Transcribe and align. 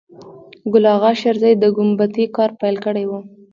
ګل 0.71 0.85
آغا 0.93 1.11
شېرزی 1.19 1.53
د 1.59 1.65
ګومبتې 1.75 2.25
کار 2.35 2.51
پیل 2.59 2.75
کړی 2.85 3.05
و. 3.07 3.11